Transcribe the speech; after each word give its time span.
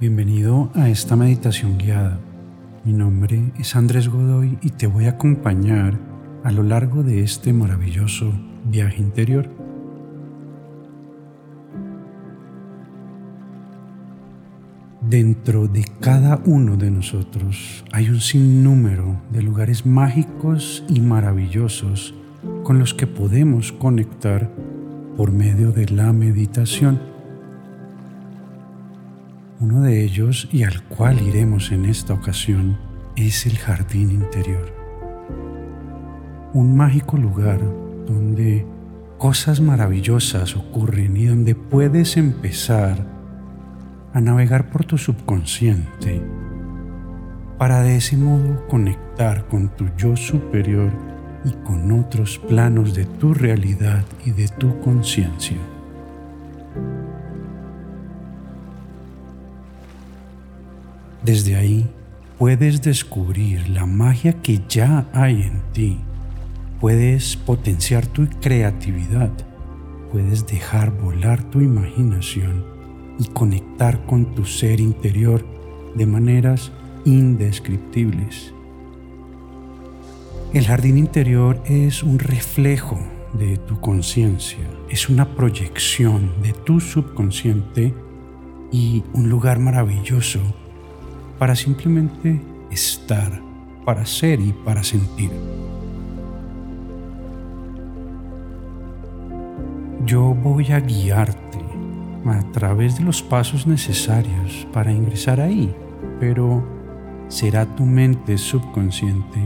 Bienvenido 0.00 0.70
a 0.74 0.88
esta 0.88 1.16
meditación 1.16 1.76
guiada. 1.76 2.20
Mi 2.84 2.92
nombre 2.92 3.50
es 3.58 3.74
Andrés 3.74 4.08
Godoy 4.08 4.56
y 4.62 4.70
te 4.70 4.86
voy 4.86 5.06
a 5.06 5.10
acompañar 5.10 5.98
a 6.44 6.52
lo 6.52 6.62
largo 6.62 7.02
de 7.02 7.24
este 7.24 7.52
maravilloso 7.52 8.32
viaje 8.64 9.02
interior. 9.02 9.50
Dentro 15.00 15.66
de 15.66 15.84
cada 15.98 16.40
uno 16.46 16.76
de 16.76 16.92
nosotros 16.92 17.84
hay 17.90 18.08
un 18.08 18.20
sinnúmero 18.20 19.20
de 19.32 19.42
lugares 19.42 19.84
mágicos 19.84 20.84
y 20.88 21.00
maravillosos 21.00 22.14
con 22.62 22.78
los 22.78 22.94
que 22.94 23.08
podemos 23.08 23.72
conectar 23.72 24.48
por 25.16 25.32
medio 25.32 25.72
de 25.72 25.86
la 25.86 26.12
meditación. 26.12 27.07
Uno 29.60 29.80
de 29.80 30.04
ellos, 30.04 30.48
y 30.52 30.62
al 30.62 30.84
cual 30.84 31.20
iremos 31.20 31.72
en 31.72 31.84
esta 31.84 32.14
ocasión, 32.14 32.78
es 33.16 33.44
el 33.44 33.58
jardín 33.58 34.12
interior. 34.12 34.72
Un 36.52 36.76
mágico 36.76 37.16
lugar 37.16 37.58
donde 38.06 38.64
cosas 39.18 39.60
maravillosas 39.60 40.54
ocurren 40.54 41.16
y 41.16 41.26
donde 41.26 41.56
puedes 41.56 42.16
empezar 42.16 43.04
a 44.14 44.20
navegar 44.20 44.70
por 44.70 44.84
tu 44.84 44.96
subconsciente 44.96 46.22
para 47.58 47.82
de 47.82 47.96
ese 47.96 48.16
modo 48.16 48.64
conectar 48.68 49.48
con 49.48 49.70
tu 49.70 49.88
yo 49.96 50.16
superior 50.16 50.92
y 51.44 51.50
con 51.64 51.90
otros 51.90 52.38
planos 52.38 52.94
de 52.94 53.04
tu 53.04 53.34
realidad 53.34 54.04
y 54.24 54.30
de 54.30 54.46
tu 54.46 54.78
conciencia. 54.80 55.58
Desde 61.28 61.56
ahí 61.56 61.86
puedes 62.38 62.80
descubrir 62.80 63.68
la 63.68 63.84
magia 63.84 64.32
que 64.40 64.62
ya 64.66 65.06
hay 65.12 65.42
en 65.42 65.60
ti. 65.74 65.98
Puedes 66.80 67.36
potenciar 67.36 68.06
tu 68.06 68.26
creatividad. 68.40 69.30
Puedes 70.10 70.46
dejar 70.46 70.90
volar 70.90 71.44
tu 71.50 71.60
imaginación 71.60 72.64
y 73.18 73.26
conectar 73.26 74.06
con 74.06 74.34
tu 74.34 74.46
ser 74.46 74.80
interior 74.80 75.44
de 75.94 76.06
maneras 76.06 76.72
indescriptibles. 77.04 78.54
El 80.54 80.64
jardín 80.64 80.96
interior 80.96 81.62
es 81.66 82.02
un 82.02 82.18
reflejo 82.18 82.98
de 83.34 83.58
tu 83.58 83.78
conciencia, 83.82 84.66
es 84.88 85.10
una 85.10 85.36
proyección 85.36 86.32
de 86.42 86.54
tu 86.54 86.80
subconsciente 86.80 87.92
y 88.72 89.04
un 89.12 89.28
lugar 89.28 89.58
maravilloso 89.58 90.40
para 91.38 91.54
simplemente 91.54 92.40
estar, 92.70 93.40
para 93.84 94.04
ser 94.04 94.40
y 94.40 94.52
para 94.52 94.82
sentir. 94.82 95.30
Yo 100.04 100.34
voy 100.34 100.72
a 100.72 100.80
guiarte 100.80 101.58
a 102.24 102.42
través 102.52 102.98
de 102.98 103.04
los 103.04 103.22
pasos 103.22 103.66
necesarios 103.66 104.66
para 104.72 104.92
ingresar 104.92 105.40
ahí, 105.40 105.74
pero 106.18 106.64
será 107.28 107.66
tu 107.76 107.84
mente 107.84 108.38
subconsciente 108.38 109.38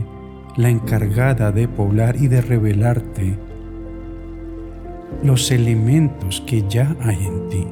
la 0.56 0.68
encargada 0.68 1.50
de 1.50 1.66
poblar 1.66 2.16
y 2.16 2.28
de 2.28 2.40
revelarte 2.42 3.38
los 5.22 5.50
elementos 5.50 6.42
que 6.46 6.66
ya 6.68 6.94
hay 7.00 7.24
en 7.24 7.48
ti. 7.48 7.66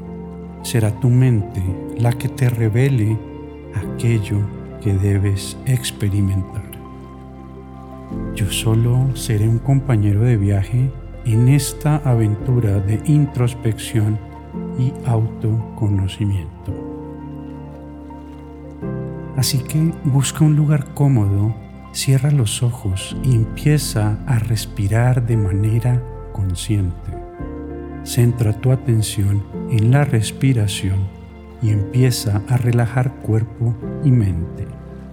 Será 0.62 0.90
tu 1.00 1.08
mente 1.08 1.62
la 1.98 2.12
que 2.12 2.28
te 2.28 2.48
revele 2.48 3.18
aquello 3.74 4.38
que 4.80 4.94
debes 4.94 5.56
experimentar. 5.66 6.70
Yo 8.34 8.50
solo 8.50 9.14
seré 9.14 9.48
un 9.48 9.58
compañero 9.58 10.22
de 10.22 10.36
viaje 10.36 10.90
en 11.24 11.48
esta 11.48 11.96
aventura 11.96 12.80
de 12.80 13.00
introspección 13.04 14.18
y 14.78 14.92
autoconocimiento. 15.06 16.72
Así 19.36 19.58
que 19.58 19.92
busca 20.04 20.44
un 20.44 20.56
lugar 20.56 20.92
cómodo, 20.94 21.54
cierra 21.92 22.30
los 22.30 22.62
ojos 22.62 23.16
y 23.22 23.34
empieza 23.34 24.18
a 24.26 24.38
respirar 24.38 25.26
de 25.26 25.36
manera 25.36 26.02
consciente. 26.32 27.12
Centra 28.04 28.52
tu 28.52 28.72
atención 28.72 29.42
en 29.70 29.90
la 29.90 30.04
respiración 30.04 31.19
y 31.62 31.70
empieza 31.70 32.42
a 32.48 32.56
relajar 32.56 33.12
cuerpo 33.16 33.74
y 34.04 34.10
mente. 34.10 34.66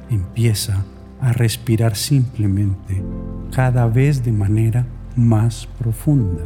Empieza 0.09 0.85
a 1.19 1.34
respirar 1.34 1.96
simplemente 1.96 3.03
cada 3.52 3.88
vez 3.88 4.24
de 4.24 4.31
manera 4.31 4.85
más 5.16 5.68
profunda. 5.80 6.44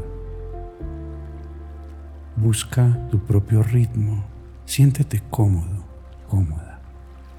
Busca 2.35 3.07
tu 3.09 3.19
propio 3.19 3.61
ritmo. 3.61 4.23
Siéntete 4.65 5.21
cómodo, 5.29 5.83
cómoda. 6.27 6.79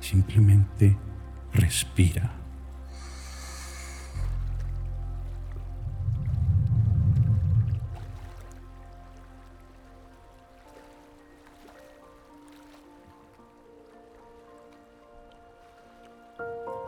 Simplemente 0.00 0.96
respira. 1.54 2.41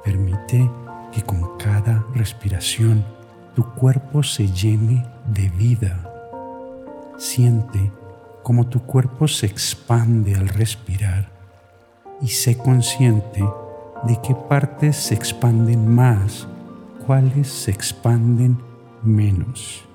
Permite 0.04 0.70
que 1.12 1.22
con 1.22 1.56
cada 1.58 2.04
respiración 2.14 3.04
tu 3.54 3.64
cuerpo 3.74 4.22
se 4.22 4.48
llene 4.48 5.06
de 5.26 5.48
vida. 5.50 6.10
Siente 7.16 7.90
como 8.42 8.66
tu 8.66 8.82
cuerpo 8.82 9.26
se 9.26 9.46
expande 9.46 10.34
al 10.34 10.48
respirar 10.48 11.30
y 12.20 12.28
sé 12.28 12.58
consciente 12.58 13.42
de 14.02 14.20
qué 14.22 14.34
partes 14.34 14.96
se 14.96 15.14
expanden 15.14 15.88
más, 15.92 16.46
cuáles 17.06 17.48
se 17.48 17.70
expanden 17.70 18.58
menos. 19.02 19.88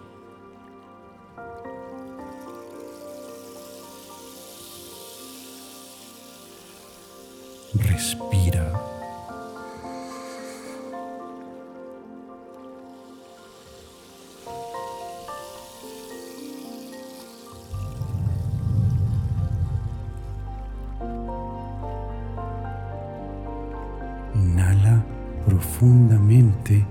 Profundamente 25.45 26.85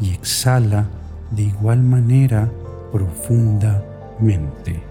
y 0.00 0.12
exhala 0.12 0.86
de 1.30 1.42
igual 1.42 1.82
manera 1.82 2.48
profundamente. 2.92 4.82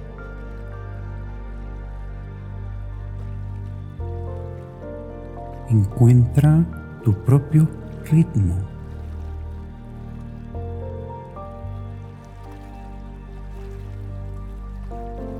Encuentra 5.69 6.65
tu 7.03 7.13
propio 7.23 7.67
ritmo. 8.09 8.55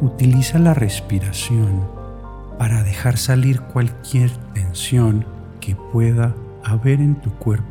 Utiliza 0.02 0.58
la 0.58 0.74
respiración 0.74 1.82
para 2.58 2.84
dejar 2.84 3.18
salir 3.18 3.62
cualquier 3.62 4.32
tensión 4.54 5.26
que 5.60 5.76
pueda 5.76 6.34
haber 6.64 7.00
en 7.00 7.16
tu 7.16 7.32
cuerpo. 7.32 7.66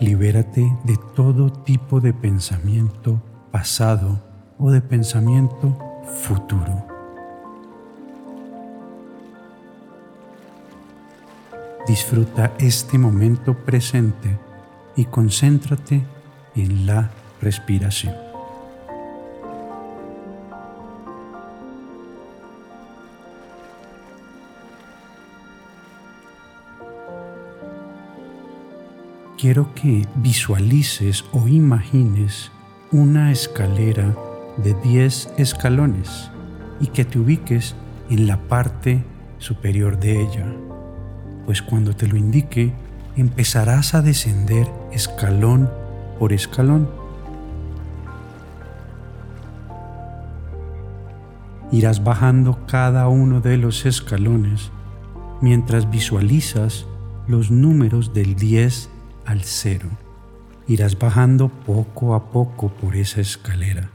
Libérate 0.00 0.60
de 0.84 0.98
todo 1.14 1.50
tipo 1.50 2.00
de 2.00 2.12
pensamiento 2.12 3.22
pasado 3.50 4.20
o 4.58 4.70
de 4.70 4.80
pensamiento 4.80 5.78
futuro. 6.04 6.86
Disfruta 11.86 12.52
este 12.58 12.98
momento 12.98 13.54
presente 13.54 14.38
y 14.96 15.04
concéntrate 15.04 16.02
en 16.56 16.86
la 16.86 17.10
respiración. 17.40 18.23
Quiero 29.44 29.74
que 29.74 30.08
visualices 30.14 31.22
o 31.32 31.46
imagines 31.48 32.50
una 32.90 33.30
escalera 33.30 34.16
de 34.56 34.72
10 34.72 35.34
escalones 35.36 36.30
y 36.80 36.86
que 36.86 37.04
te 37.04 37.18
ubiques 37.18 37.76
en 38.08 38.26
la 38.26 38.38
parte 38.38 39.04
superior 39.36 40.00
de 40.00 40.22
ella, 40.22 40.46
pues 41.44 41.60
cuando 41.60 41.94
te 41.94 42.06
lo 42.06 42.16
indique 42.16 42.72
empezarás 43.18 43.92
a 43.92 44.00
descender 44.00 44.66
escalón 44.92 45.68
por 46.18 46.32
escalón. 46.32 46.88
Irás 51.70 52.02
bajando 52.02 52.64
cada 52.66 53.08
uno 53.08 53.42
de 53.42 53.58
los 53.58 53.84
escalones 53.84 54.70
mientras 55.42 55.90
visualizas 55.90 56.86
los 57.28 57.50
números 57.50 58.14
del 58.14 58.36
10 58.36 58.93
al 59.26 59.42
0. 59.42 59.88
Irás 60.66 60.98
bajando 60.98 61.48
poco 61.48 62.14
a 62.14 62.30
poco 62.30 62.68
por 62.68 62.96
esa 62.96 63.20
escalera. 63.20 63.90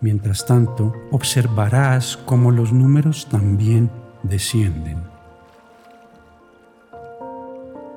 Mientras 0.00 0.44
tanto, 0.46 0.92
observarás 1.12 2.16
cómo 2.16 2.50
los 2.50 2.72
números 2.72 3.28
también 3.28 3.88
descienden. 4.24 5.04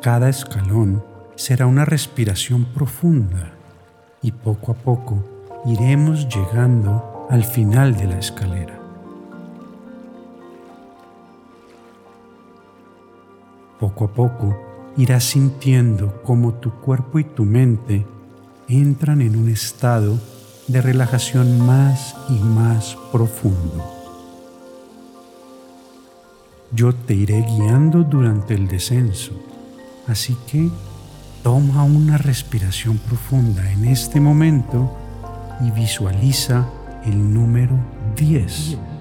Cada 0.04 0.30
escalón 0.30 1.04
será 1.36 1.66
una 1.66 1.84
respiración 1.84 2.66
profunda 2.66 3.54
y 4.22 4.32
poco 4.32 4.72
a 4.72 4.76
poco 4.76 5.24
iremos 5.66 6.28
llegando 6.30 7.28
al 7.32 7.44
final 7.44 7.98
de 7.98 8.06
la 8.06 8.20
escalera. 8.20 8.85
Poco 13.80 14.06
a 14.06 14.08
poco 14.08 14.58
irás 14.98 15.26
sintiendo 15.26 16.22
cómo 16.24 16.54
tu 16.54 16.72
cuerpo 16.72 17.20
y 17.20 17.24
tu 17.26 17.44
mente 17.44 18.06
entran 18.70 19.22
en 19.22 19.36
un 19.36 19.50
estado 19.50 20.18
de 20.68 20.82
relajación 20.82 21.60
más 21.66 22.16
y 22.30 22.40
más 22.40 22.98
profundo. 23.12 23.84
Yo 26.72 26.94
te 26.94 27.14
iré 27.14 27.42
guiando 27.42 28.04
durante 28.04 28.54
el 28.54 28.68
descenso, 28.68 29.34
así 30.08 30.36
que 30.48 30.70
toma 31.44 31.84
una 31.84 32.18
respiración 32.18 32.98
profunda 32.98 33.72
en 33.72 33.86
este 33.86 34.20
momento 34.20 34.92
y 35.62 35.72
visualiza 35.72 36.68
el 37.06 37.34
número 37.34 37.78
10. 38.16 38.95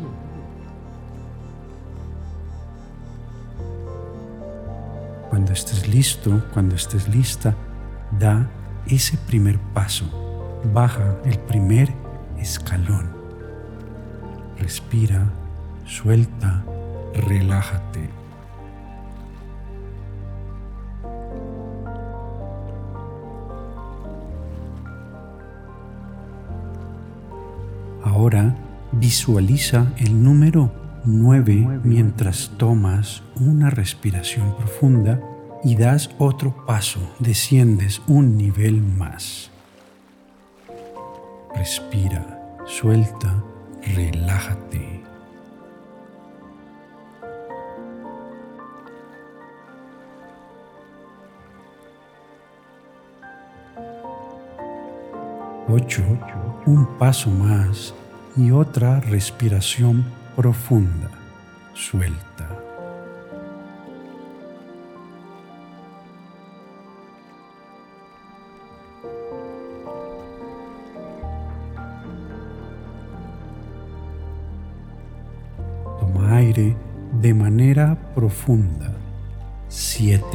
Cuando 5.44 5.61
estés 5.61 5.87
listo, 5.88 6.43
cuando 6.55 6.75
estés 6.75 7.06
lista, 7.06 7.55
da 8.19 8.49
ese 8.87 9.19
primer 9.19 9.58
paso 9.75 10.06
baja 10.73 11.19
el 11.26 11.38
primer 11.38 11.93
escalón. 12.38 13.11
Respira, 14.58 15.26
suelta, 15.85 16.64
relájate. 17.29 18.08
Ahora 28.02 28.56
visualiza 28.93 29.93
el 29.99 30.23
número 30.25 30.73
9 31.05 31.81
mientras 31.85 32.50
tomas 32.56 33.23
una 33.37 33.69
respiración 33.69 34.56
profunda 34.56 35.20
y 35.64 35.76
das 35.76 36.11
otro 36.19 36.55
paso, 36.66 37.00
desciendes 37.19 38.02
un 38.06 38.37
nivel 38.37 38.82
más. 38.82 39.50
Respira, 41.55 42.58
suelta, 42.66 43.43
relájate. 43.94 45.02
Ocho, 55.67 56.02
un 56.67 56.87
paso 56.99 57.31
más 57.31 57.94
y 58.37 58.50
otra 58.50 59.00
respiración 59.00 60.05
profunda. 60.37 61.10
Suelta. 61.72 62.53
7. 79.69 80.29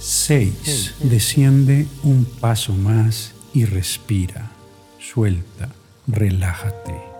Seis. 0.00 0.94
Desciende 1.00 1.86
un 2.02 2.24
paso 2.24 2.72
más 2.72 3.34
y 3.54 3.66
respira. 3.66 4.50
Suelta. 4.98 5.68
Relájate. 6.08 7.15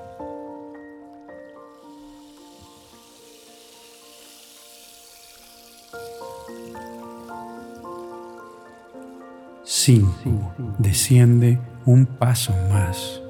5. 9.87 10.53
Desciende 10.79 11.61
un 11.85 12.06
paso 12.06 12.53
más. 12.69 13.23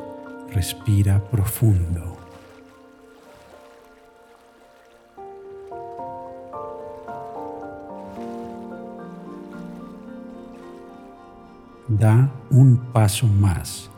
Respira 0.50 1.22
profundo. 1.22 2.16
Da 11.88 12.30
un 12.48 12.78
paso 12.90 13.26
más. 13.26 13.90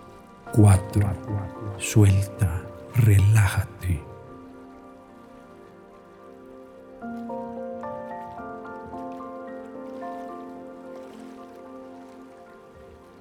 4. 0.52 1.12
Suelta. 1.78 2.60
Relájate. 2.96 4.07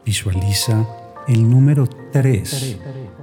Visualiza 0.08 0.88
el 1.28 1.50
número 1.50 1.86
3. 1.86 2.78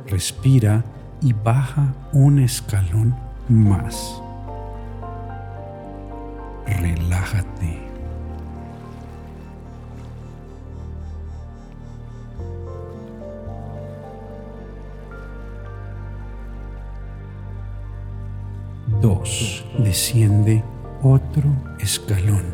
Respira 0.07 0.85
y 1.23 1.33
baja 1.33 1.95
un 2.12 2.38
escalón 2.41 3.17
más. 3.49 4.21
Relájate. 6.67 7.79
Dos. 19.00 19.64
Desciende 19.79 20.62
otro 21.03 21.49
escalón. 21.81 22.45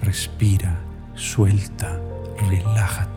Respira, 0.00 0.80
suelta 1.14 2.00
relájate. 2.48 3.09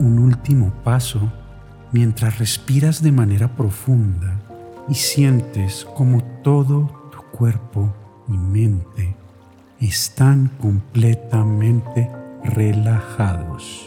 Un 0.00 0.18
último 0.18 0.72
paso 0.82 1.20
mientras 1.92 2.38
respiras 2.38 3.02
de 3.02 3.12
manera 3.12 3.48
profunda 3.54 4.40
y 4.88 4.94
sientes 4.94 5.86
como 5.94 6.22
todo 6.42 7.10
tu 7.12 7.22
cuerpo 7.36 7.94
y 8.26 8.32
mente 8.32 9.14
están 9.78 10.50
completamente 10.60 12.10
relajados. 12.42 13.86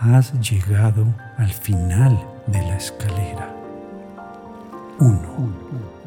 has 0.00 0.32
llegado 0.40 1.06
al 1.36 1.50
final 1.50 2.18
de 2.46 2.58
la 2.62 2.76
escalera. 2.76 3.54
Uno. 4.98 5.99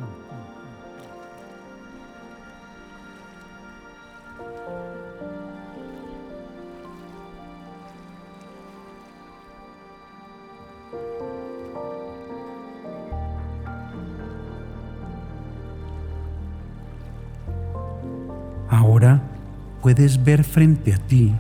Puedes 19.84 20.24
ver 20.24 20.46
frente 20.46 20.94
a 20.94 20.98
ti 20.98 21.34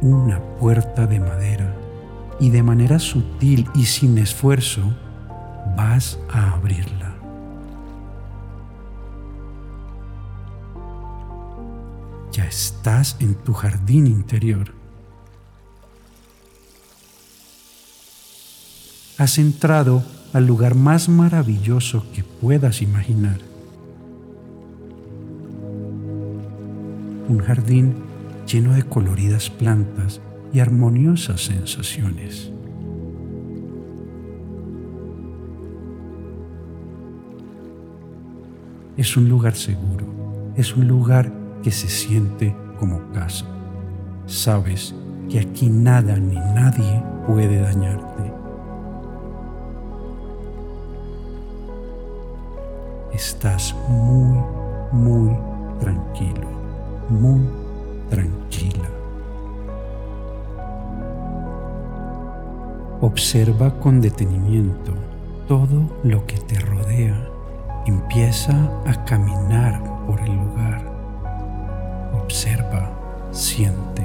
una 0.00 0.40
puerta 0.58 1.06
de 1.06 1.20
madera 1.20 1.76
y 2.40 2.48
de 2.48 2.62
manera 2.62 2.98
sutil 2.98 3.68
y 3.74 3.84
sin 3.84 4.16
esfuerzo 4.16 4.80
vas 5.76 6.18
a 6.32 6.52
abrirla. 6.52 7.14
Ya 12.32 12.46
estás 12.46 13.16
en 13.20 13.34
tu 13.34 13.52
jardín 13.52 14.06
interior. 14.06 14.72
Has 19.18 19.38
entrado 19.38 20.02
al 20.32 20.46
lugar 20.46 20.74
más 20.74 21.08
maravilloso 21.10 22.04
que 22.12 22.24
puedas 22.24 22.80
imaginar. 22.80 23.53
Un 27.28 27.38
jardín 27.38 27.94
lleno 28.46 28.74
de 28.74 28.82
coloridas 28.82 29.48
plantas 29.50 30.20
y 30.52 30.60
armoniosas 30.60 31.40
sensaciones. 31.40 32.50
Es 38.96 39.16
un 39.16 39.28
lugar 39.28 39.54
seguro, 39.54 40.06
es 40.56 40.76
un 40.76 40.86
lugar 40.86 41.32
que 41.62 41.70
se 41.70 41.88
siente 41.88 42.54
como 42.78 43.00
casa. 43.12 43.46
Sabes 44.26 44.94
que 45.28 45.40
aquí 45.40 45.68
nada 45.68 46.16
ni 46.16 46.36
nadie 46.36 47.02
puede 47.26 47.60
dañarte. 47.60 48.32
Estás 53.12 53.74
muy, 53.88 54.38
muy 54.92 55.36
tranquilo, 55.80 56.48
muy 57.08 57.40
tranquila. 58.10 58.88
Observa 63.00 63.78
con 63.80 64.00
detenimiento 64.00 64.92
todo 65.46 65.90
lo 66.02 66.26
que 66.26 66.38
te 66.38 66.58
rodea. 66.58 67.28
Empieza 67.86 68.52
a 68.86 69.04
caminar 69.04 69.82
por 70.06 70.20
el 70.20 70.34
lugar. 70.34 70.82
Observa, 72.14 72.90
siente. 73.30 74.04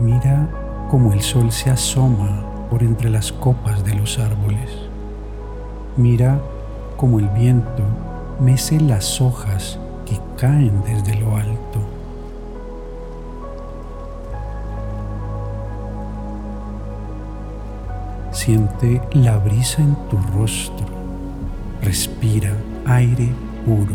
Mira 0.00 0.48
cómo 0.90 1.12
el 1.14 1.22
sol 1.22 1.50
se 1.50 1.70
asoma 1.70 2.44
por 2.68 2.82
entre 2.82 3.08
las 3.08 3.32
copas 3.32 3.82
de 3.84 3.94
los 3.94 4.18
árboles. 4.18 4.93
Mira 5.96 6.40
cómo 6.96 7.20
el 7.20 7.28
viento 7.28 7.82
mece 8.40 8.80
las 8.80 9.20
hojas 9.20 9.78
que 10.04 10.18
caen 10.36 10.82
desde 10.84 11.14
lo 11.20 11.36
alto. 11.36 11.80
Siente 18.32 19.00
la 19.12 19.38
brisa 19.38 19.82
en 19.82 19.94
tu 20.10 20.16
rostro. 20.36 20.86
Respira 21.80 22.50
aire 22.86 23.28
puro. 23.64 23.94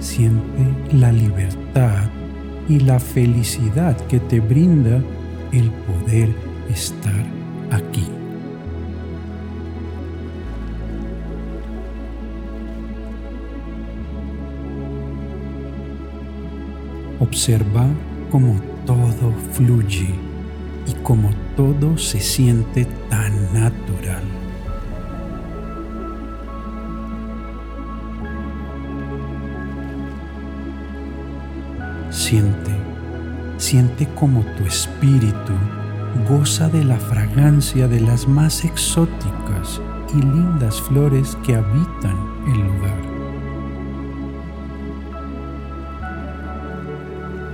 Siente 0.00 0.74
la 0.92 1.12
libertad 1.12 2.02
y 2.68 2.80
la 2.80 2.98
felicidad 2.98 3.96
que 4.08 4.18
te 4.18 4.40
brinda 4.40 5.00
el 5.52 5.70
poder 5.70 6.34
estar 6.68 7.24
aquí. 7.70 8.13
Observa 17.24 17.86
cómo 18.30 18.60
todo 18.84 19.32
fluye 19.52 20.14
y 20.86 20.92
cómo 21.02 21.30
todo 21.56 21.96
se 21.96 22.20
siente 22.20 22.84
tan 23.08 23.32
natural. 23.54 24.22
Siente, 32.10 32.72
siente 33.56 34.06
como 34.14 34.42
tu 34.58 34.64
espíritu 34.64 35.54
goza 36.28 36.68
de 36.68 36.84
la 36.84 36.98
fragancia 36.98 37.88
de 37.88 38.00
las 38.00 38.28
más 38.28 38.66
exóticas 38.66 39.80
y 40.14 40.18
lindas 40.18 40.78
flores 40.82 41.38
que 41.42 41.54
habitan 41.54 42.16
el 42.48 42.60
lugar. 42.66 43.03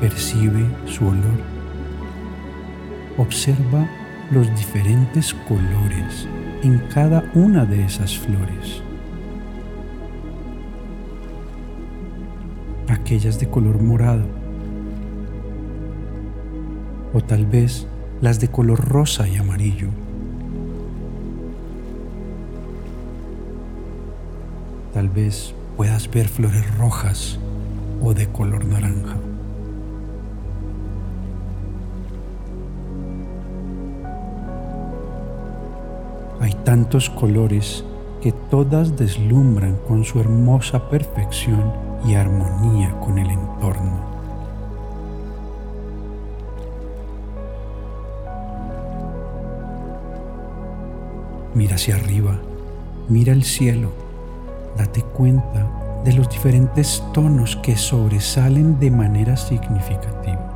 Percibe 0.00 0.64
su 0.87 1.07
olor. 1.07 1.38
Observa 3.19 3.87
los 4.30 4.49
diferentes 4.57 5.35
colores 5.35 6.26
en 6.62 6.78
cada 6.95 7.30
una 7.35 7.66
de 7.66 7.85
esas 7.85 8.16
flores. 8.16 8.83
Aquellas 12.88 13.38
de 13.38 13.50
color 13.50 13.83
morado. 13.83 14.25
O 17.12 17.21
tal 17.21 17.45
vez 17.45 17.87
las 18.23 18.40
de 18.40 18.49
color 18.49 18.80
rosa 18.83 19.28
y 19.28 19.37
amarillo. 19.37 19.88
Tal 24.95 25.11
vez 25.11 25.54
puedas 25.76 26.11
ver 26.11 26.28
flores 26.28 26.78
rojas 26.78 27.38
o 28.00 28.14
de 28.14 28.26
color 28.28 28.64
naranja. 28.64 29.16
Hay 36.41 36.55
tantos 36.65 37.11
colores 37.11 37.85
que 38.23 38.33
todas 38.33 38.97
deslumbran 38.97 39.77
con 39.87 40.05
su 40.05 40.21
hermosa 40.21 40.89
perfección 40.89 41.73
y 42.07 42.15
armonía 42.15 42.99
con 43.01 43.19
el 43.19 43.31
entorno. 43.31 44.11
Mira 51.55 51.75
hacia 51.75 51.97
arriba, 51.97 52.39
mira 53.09 53.33
el 53.33 53.43
cielo, 53.43 53.91
date 54.79 55.03
cuenta 55.03 55.69
de 56.05 56.15
los 56.15 56.31
diferentes 56.31 57.03
tonos 57.13 57.57
que 57.57 57.77
sobresalen 57.77 58.79
de 58.79 58.91
manera 58.91 59.37
significativa. 59.37 60.50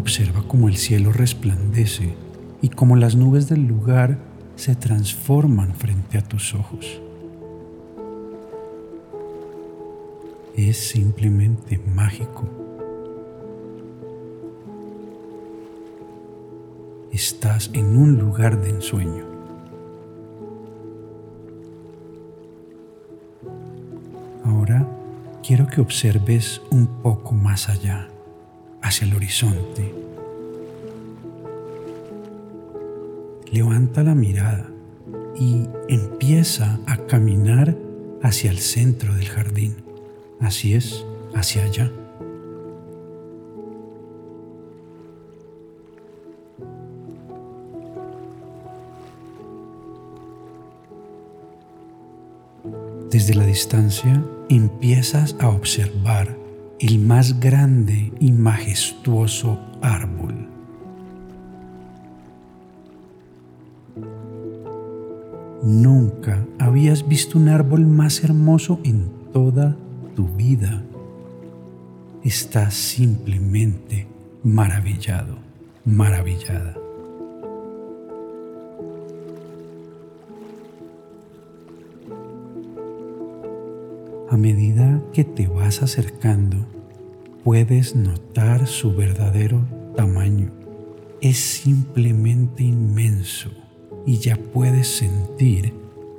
Observa 0.00 0.42
cómo 0.48 0.70
el 0.70 0.78
cielo 0.78 1.12
resplandece 1.12 2.14
y 2.62 2.70
cómo 2.70 2.96
las 2.96 3.16
nubes 3.16 3.50
del 3.50 3.66
lugar 3.66 4.16
se 4.56 4.74
transforman 4.74 5.74
frente 5.74 6.16
a 6.16 6.22
tus 6.22 6.54
ojos. 6.54 7.02
Es 10.56 10.78
simplemente 10.78 11.78
mágico. 11.94 12.48
Estás 17.12 17.68
en 17.74 17.94
un 17.98 18.16
lugar 18.16 18.58
de 18.58 18.70
ensueño. 18.70 19.26
Ahora 24.46 24.88
quiero 25.46 25.66
que 25.66 25.82
observes 25.82 26.62
un 26.70 26.86
poco 27.02 27.34
más 27.34 27.68
allá 27.68 28.08
hacia 28.90 29.06
el 29.06 29.14
horizonte. 29.14 29.94
Levanta 33.52 34.02
la 34.02 34.16
mirada 34.16 34.68
y 35.38 35.68
empieza 35.88 36.80
a 36.86 36.96
caminar 37.06 37.76
hacia 38.20 38.50
el 38.50 38.58
centro 38.58 39.14
del 39.14 39.28
jardín. 39.28 39.76
Así 40.40 40.74
es, 40.74 41.06
hacia 41.36 41.62
allá. 41.62 41.92
Desde 53.08 53.34
la 53.34 53.46
distancia 53.46 54.24
empiezas 54.48 55.36
a 55.38 55.48
observar 55.48 56.39
el 56.80 56.98
más 56.98 57.38
grande 57.38 58.12
y 58.18 58.32
majestuoso 58.32 59.60
árbol. 59.82 60.48
Nunca 65.62 66.44
habías 66.58 67.06
visto 67.06 67.38
un 67.38 67.48
árbol 67.48 67.86
más 67.86 68.24
hermoso 68.24 68.80
en 68.82 69.10
toda 69.32 69.76
tu 70.16 70.26
vida 70.28 70.82
estás 72.24 72.74
simplemente 72.74 74.06
maravillado, 74.42 75.38
maravillada. 75.84 76.76
Medida 84.40 85.02
que 85.12 85.24
te 85.24 85.46
vas 85.46 85.82
acercando, 85.82 86.66
puedes 87.44 87.94
notar 87.94 88.66
su 88.66 88.94
verdadero 88.94 89.64
tamaño. 89.96 90.50
Es 91.20 91.38
simplemente 91.38 92.64
inmenso 92.64 93.50
y 94.06 94.18
ya 94.18 94.36
puedes 94.36 94.88
sentir 94.88 95.74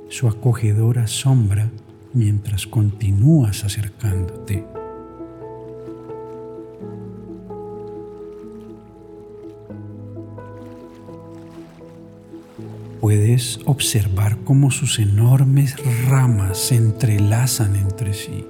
su 0.08 0.28
acogedora 0.28 1.06
sombra 1.06 1.70
mientras 2.12 2.66
continúas 2.66 3.64
acercándote. 3.64 4.71
Puedes 13.32 13.60
observar 13.64 14.36
cómo 14.44 14.70
sus 14.70 14.98
enormes 14.98 15.76
ramas 16.06 16.58
se 16.58 16.76
entrelazan 16.76 17.76
entre 17.76 18.12
sí. 18.12 18.44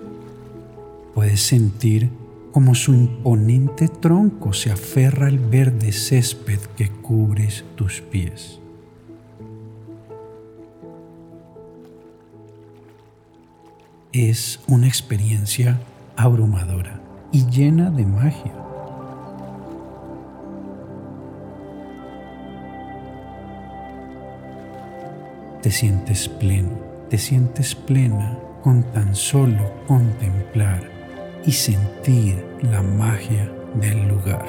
Puedes 1.15 1.41
sentir 1.41 2.11
cómo 2.51 2.75
su 2.75 2.93
imponente 2.93 3.87
tronco 3.87 4.53
se 4.53 4.73
aferra 4.73 5.29
al 5.29 5.39
verde 5.39 5.93
césped 5.93 6.59
que 6.77 6.89
cubre 6.89 7.49
tus 7.77 8.01
pies. 8.01 8.59
Es 14.13 14.59
una 14.67 14.89
experiencia 14.89 15.79
abrumadora 16.17 17.01
y 17.31 17.47
llena 17.47 17.93
de 17.93 18.05
magia. 18.05 18.53
Te 25.63 25.71
sientes 25.71 26.29
pleno, 26.29 26.71
te 27.09 27.17
sientes 27.17 27.77
plena 27.77 28.37
con 28.65 28.83
tan 28.83 29.15
solo 29.15 29.73
contemplar 29.87 30.83
y 31.47 31.53
sentir 31.53 32.45
la 32.63 32.83
magia 32.83 33.49
del 33.75 34.09
lugar. 34.09 34.45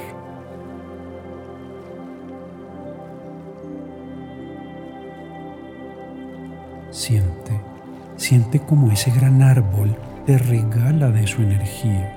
Siente, 6.90 7.62
siente 8.16 8.60
como 8.60 8.92
ese 8.92 9.12
gran 9.12 9.44
árbol 9.44 9.96
te 10.26 10.40
regala 10.40 11.12
de 11.12 11.28
su 11.28 11.44
energía. 11.44 12.12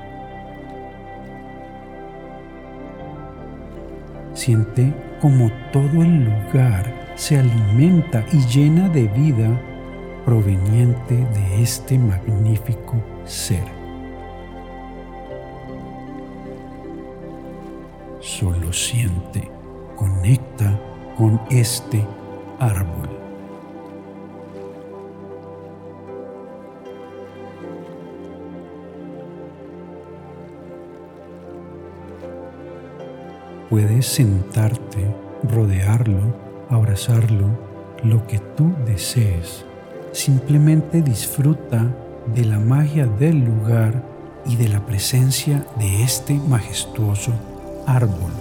Siente 4.33 4.95
como 5.21 5.51
todo 5.71 6.03
el 6.03 6.25
lugar 6.25 7.06
se 7.17 7.39
alimenta 7.39 8.25
y 8.31 8.39
llena 8.47 8.91
de 8.91 9.09
vida 9.09 9.49
proveniente 10.27 11.15
de 11.15 11.63
este 11.63 11.99
magnífico 11.99 13.03
ser. 13.25 13.65
Solo 18.21 18.71
siente, 18.73 19.51
conecta 19.97 20.79
con 21.17 21.41
este 21.51 22.05
árbol. 22.59 23.09
Puedes 33.71 34.07
sentarte, 34.07 35.15
rodearlo 35.45 36.46
abrazarlo, 36.71 37.49
lo 38.03 38.27
que 38.27 38.39
tú 38.39 38.75
desees. 38.87 39.65
Simplemente 40.13 41.03
disfruta 41.03 41.87
de 42.35 42.45
la 42.45 42.59
magia 42.59 43.07
del 43.07 43.45
lugar 43.45 44.03
y 44.47 44.57
de 44.57 44.69
la 44.69 44.85
presencia 44.85 45.67
de 45.79 46.03
este 46.03 46.35
majestuoso 46.35 47.33
árbol. 47.87 48.33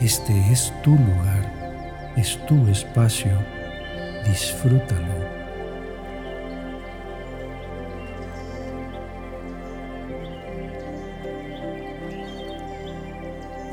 Este 0.00 0.36
es 0.50 0.72
tu 0.82 0.90
lugar, 0.90 2.12
es 2.16 2.36
tu 2.46 2.66
espacio, 2.66 3.30
disfrútalo. 4.26 5.41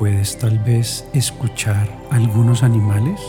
¿Puedes 0.00 0.38
tal 0.38 0.58
vez 0.60 1.06
escuchar 1.12 1.86
algunos 2.10 2.62
animales? 2.62 3.20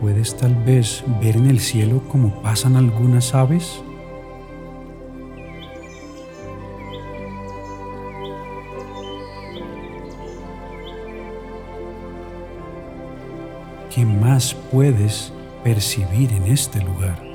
¿Puedes 0.00 0.36
tal 0.36 0.54
vez 0.54 1.02
ver 1.20 1.36
en 1.36 1.50
el 1.50 1.58
cielo 1.58 2.00
cómo 2.06 2.42
pasan 2.42 2.76
algunas 2.76 3.34
aves? 3.34 3.82
¿Qué 13.92 14.06
más 14.06 14.54
puedes 14.70 15.32
percibir 15.64 16.30
en 16.34 16.44
este 16.44 16.80
lugar? 16.80 17.27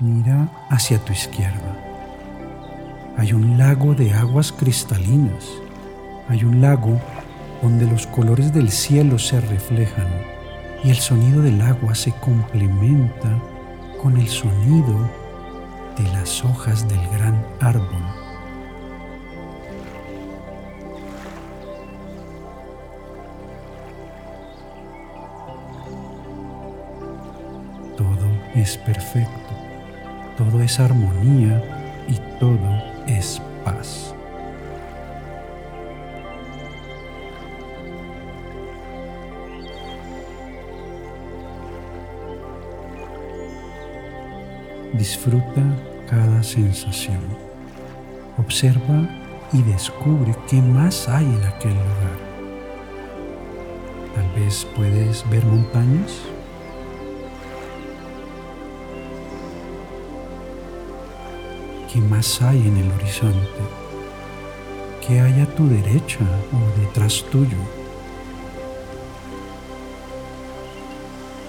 Mira 0.00 0.48
hacia 0.70 0.98
tu 0.98 1.12
izquierda. 1.12 1.76
Hay 3.18 3.34
un 3.34 3.58
lago 3.58 3.94
de 3.94 4.14
aguas 4.14 4.50
cristalinas. 4.50 5.46
Hay 6.26 6.42
un 6.42 6.62
lago 6.62 6.98
donde 7.60 7.86
los 7.86 8.06
colores 8.06 8.50
del 8.54 8.70
cielo 8.70 9.18
se 9.18 9.42
reflejan 9.42 10.08
y 10.82 10.88
el 10.88 10.96
sonido 10.96 11.42
del 11.42 11.60
agua 11.60 11.94
se 11.94 12.12
complementa 12.12 13.28
con 14.00 14.16
el 14.16 14.26
sonido 14.26 14.96
de 15.98 16.04
las 16.14 16.42
hojas 16.46 16.88
del 16.88 17.06
gran 17.10 17.44
árbol. 17.60 18.02
Todo 27.98 28.26
es 28.54 28.78
perfecto 28.78 29.59
todo 30.40 30.62
es 30.62 30.80
armonía 30.80 31.62
y 32.08 32.14
todo 32.38 32.82
es 33.06 33.42
paz. 33.62 34.14
Disfruta 44.94 45.62
cada 46.08 46.42
sensación. 46.42 47.20
Observa 48.38 49.08
y 49.52 49.62
descubre 49.62 50.34
qué 50.48 50.62
más 50.62 51.06
hay 51.06 51.26
en 51.26 51.44
aquel 51.44 51.74
lugar. 51.74 52.18
Tal 54.14 54.42
vez 54.42 54.66
puedes 54.74 55.28
ver 55.28 55.44
montañas 55.44 56.22
¿Qué 61.92 62.00
más 62.00 62.40
hay 62.40 62.68
en 62.68 62.76
el 62.76 62.92
horizonte? 62.92 63.62
¿Qué 65.04 65.20
hay 65.20 65.40
a 65.40 65.54
tu 65.56 65.68
derecha 65.68 66.20
o 66.52 66.80
detrás 66.80 67.24
tuyo? 67.32 67.56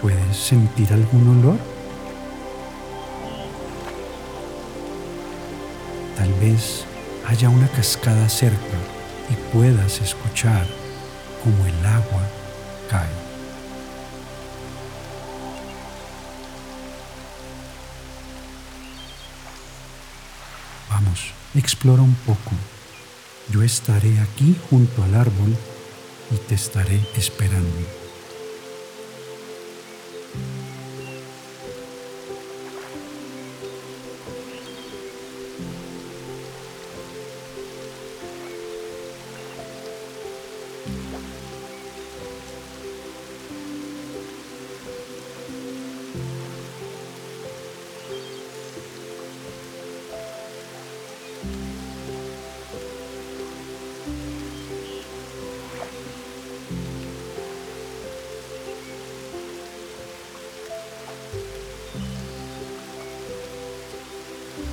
¿Puedes 0.01 0.35
sentir 0.35 0.91
algún 0.93 1.39
olor? 1.39 1.59
Tal 6.17 6.33
vez 6.39 6.85
haya 7.27 7.47
una 7.49 7.67
cascada 7.67 8.27
cerca 8.27 8.77
y 9.29 9.55
puedas 9.55 10.01
escuchar 10.01 10.65
cómo 11.43 11.67
el 11.67 11.85
agua 11.85 12.23
cae. 12.89 13.30
Explora 21.55 22.01
un 22.01 22.15
poco. 22.25 22.51
Yo 23.49 23.63
estaré 23.63 24.19
aquí 24.19 24.55
junto 24.69 25.03
al 25.03 25.15
árbol 25.15 25.55
y 26.31 26.37
te 26.47 26.55
estaré 26.55 26.99
esperando. 27.15 28.00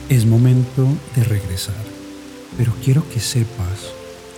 Es 0.09 0.25
momento 0.25 0.89
de 1.15 1.23
regresar, 1.23 1.85
pero 2.57 2.73
quiero 2.83 3.07
que 3.11 3.21
sepas 3.21 3.93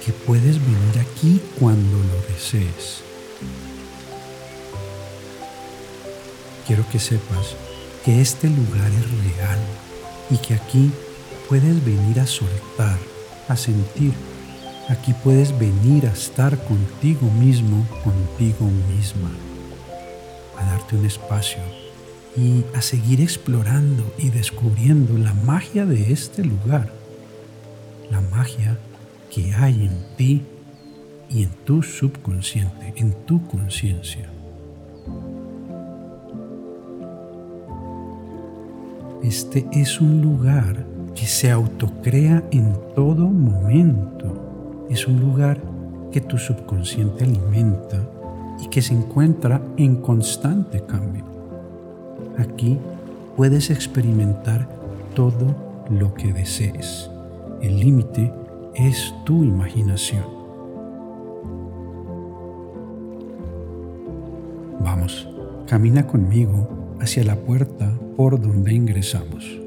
que 0.05 0.13
puedes 0.13 0.59
venir 0.59 0.99
aquí 0.99 1.41
cuando 1.61 1.97
lo 1.97 2.35
desees. 2.35 3.05
Quiero 6.67 6.85
que 6.91 6.99
sepas 6.99 7.55
que 8.05 8.21
este 8.21 8.49
lugar 8.49 8.91
es 8.91 9.37
real 9.37 9.61
y 10.31 10.39
que 10.39 10.55
aquí 10.55 10.91
puedes 11.49 11.85
venir 11.85 12.19
a 12.19 12.27
soltar, 12.27 12.99
a 13.47 13.57
sentir. 13.57 14.13
Aquí 14.89 15.15
puedes 15.23 15.57
venir 15.57 16.09
a 16.09 16.13
estar 16.13 16.59
contigo 16.65 17.31
mismo, 17.31 17.87
contigo 18.03 18.69
misma, 18.93 19.31
a 20.59 20.65
darte 20.65 20.97
un 20.97 21.07
espacio 21.07 21.61
y 22.37 22.65
a 22.75 22.83
seguir 22.83 23.21
explorando 23.21 24.05
y 24.19 24.31
descubriendo 24.31 25.19
la 25.19 25.35
magia 25.35 25.85
de 25.85 26.13
este 26.13 26.45
lugar, 26.45 26.93
la 28.11 28.21
magia 28.21 28.79
que 29.31 29.53
hay 29.55 29.85
en 29.87 30.17
ti 30.17 30.43
y 31.29 31.45
en 31.45 31.51
tu 31.65 31.83
subconsciente, 31.83 32.93
en 32.97 33.13
tu 33.27 33.47
conciencia. 33.47 34.29
Este 39.23 39.67
es 39.73 40.01
un 40.01 40.23
lugar 40.23 40.87
que 41.15 41.27
se 41.27 41.51
autocrea 41.51 42.43
en 42.51 42.75
todo 42.95 43.29
momento. 43.29 44.87
Es 44.89 45.07
un 45.07 45.21
lugar 45.21 45.61
que 46.11 46.21
tu 46.21 46.39
subconsciente 46.39 47.25
alimenta 47.25 48.09
y 48.61 48.69
que 48.69 48.83
se 48.83 48.95
encuentra 48.95 49.61
en 49.77 49.97
constante 49.97 50.83
cambio. 50.87 51.30
Aquí 52.39 52.79
puedes 53.37 53.71
experimentar 53.71 54.69
todo 55.15 55.55
lo 55.91 56.15
que 56.15 56.33
desees. 56.33 57.11
El 57.63 57.81
límite 57.81 58.33
es 58.75 59.15
tu 59.25 59.45
imaginación. 59.45 60.25
Vamos, 64.81 65.29
camina 65.67 66.07
conmigo 66.07 66.97
hacia 67.01 67.25
la 67.25 67.37
puerta 67.37 67.93
por 68.17 68.41
donde 68.41 68.73
ingresamos. 68.73 69.61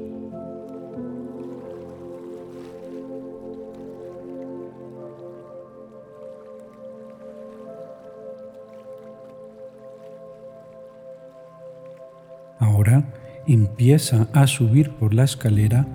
Empieza 13.46 14.28
a 14.32 14.46
subir 14.46 14.90
por 14.90 15.14
la 15.14 15.24
escalera 15.24 15.86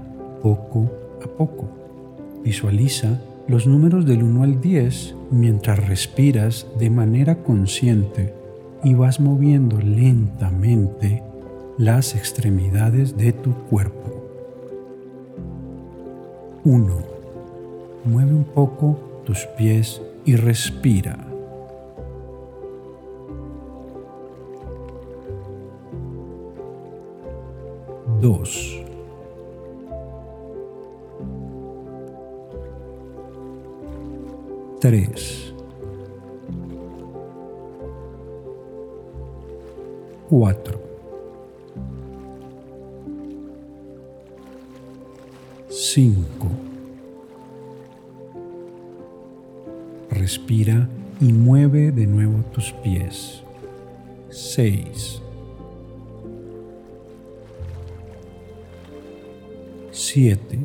poco 0.41 0.91
a 1.23 1.27
poco. 1.27 1.69
Visualiza 2.43 3.19
los 3.47 3.65
números 3.67 4.05
del 4.05 4.23
1 4.23 4.43
al 4.43 4.61
10 4.61 5.15
mientras 5.31 5.87
respiras 5.87 6.67
de 6.77 6.89
manera 6.89 7.43
consciente 7.43 8.33
y 8.83 8.93
vas 8.93 9.19
moviendo 9.19 9.79
lentamente 9.79 11.23
las 11.77 12.15
extremidades 12.15 13.17
de 13.17 13.33
tu 13.33 13.53
cuerpo. 13.53 14.09
1. 16.63 16.97
Mueve 18.05 18.33
un 18.33 18.43
poco 18.43 18.99
tus 19.25 19.45
pies 19.57 20.01
y 20.25 20.35
respira. 20.35 21.28
2. 28.21 28.85
Tres. 34.81 35.53
Cuatro. 40.29 40.79
Cinco. 45.69 46.47
Respira 50.09 50.89
y 51.21 51.31
mueve 51.31 51.91
de 51.91 52.05
nuevo 52.05 52.43
tus 52.53 52.73
pies. 52.83 53.43
Seis. 54.29 55.21
7, 60.11 60.57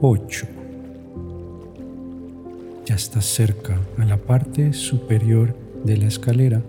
8. 0.00 0.46
Ya 2.86 2.94
estás 2.94 3.24
cerca 3.24 3.80
a 3.98 4.04
la 4.04 4.16
parte 4.16 4.72
superior 4.72 5.52
de 5.82 5.96
la 5.96 6.06
escalera. 6.06 6.62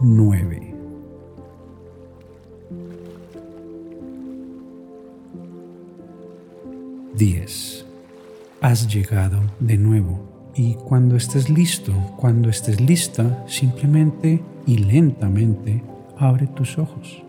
9. 0.00 0.74
10. 7.14 7.86
Has 8.60 8.92
llegado 8.92 9.40
de 9.60 9.78
nuevo 9.78 10.18
y 10.56 10.74
cuando 10.74 11.14
estés 11.14 11.48
listo, 11.48 11.92
cuando 12.16 12.48
estés 12.48 12.80
lista, 12.80 13.44
simplemente 13.46 14.42
y 14.66 14.78
lentamente 14.78 15.84
abre 16.20 16.46
tus 16.46 16.78
ojos. 16.78 17.22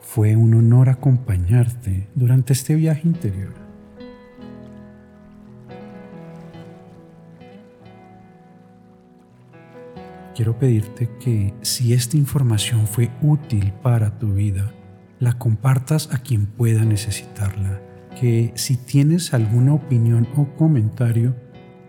Fue 0.00 0.34
un 0.34 0.54
honor 0.54 0.88
acompañarte 0.88 2.08
durante 2.14 2.54
este 2.54 2.74
viaje 2.74 3.06
interior. 3.06 3.52
Quiero 10.34 10.58
pedirte 10.58 11.10
que 11.18 11.54
si 11.62 11.92
esta 11.92 12.16
información 12.16 12.86
fue 12.86 13.10
útil 13.22 13.72
para 13.82 14.18
tu 14.18 14.34
vida, 14.34 14.70
la 15.18 15.38
compartas 15.38 16.12
a 16.12 16.18
quien 16.18 16.46
pueda 16.46 16.84
necesitarla 16.84 17.80
que 18.18 18.52
si 18.56 18.76
tienes 18.76 19.34
alguna 19.34 19.74
opinión 19.74 20.26
o 20.36 20.46
comentario, 20.56 21.36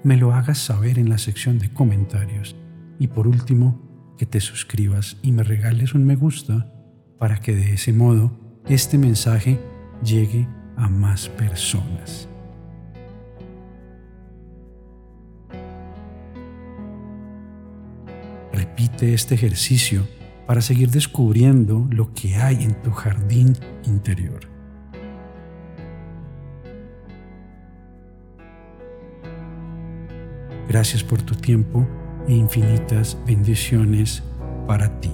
me 0.04 0.18
lo 0.18 0.34
hagas 0.34 0.58
saber 0.58 1.00
en 1.00 1.10
la 1.10 1.18
sección 1.18 1.58
de 1.58 1.72
comentarios. 1.74 2.56
Y 3.00 3.08
por 3.08 3.28
último, 3.28 3.88
que 4.18 4.26
te 4.26 4.42
suscribas 4.42 5.18
y 5.22 5.32
me 5.32 5.44
regales 5.44 5.94
un 5.94 6.06
me 6.06 6.16
gusta 6.16 6.74
para 7.18 7.38
que 7.40 7.56
de 7.56 7.74
ese 7.74 7.94
modo 7.94 8.32
este 8.68 8.98
mensaje 8.98 9.60
llegue 10.04 10.48
a 10.76 10.90
más 10.90 11.30
personas. 11.30 12.28
Repite 18.52 19.14
este 19.14 19.36
ejercicio 19.36 20.08
para 20.48 20.62
seguir 20.62 20.90
descubriendo 20.90 21.88
lo 21.92 22.14
que 22.14 22.36
hay 22.36 22.64
en 22.64 22.82
tu 22.82 22.92
jardín 22.92 23.54
interior. 23.86 24.57
Gracias 30.78 31.04
por 31.04 31.20
tu 31.24 31.34
tiempo 31.34 31.88
e 32.28 32.34
infinitas 32.34 33.18
bendiciones 33.26 34.22
para 34.68 34.88
ti. 35.00 35.10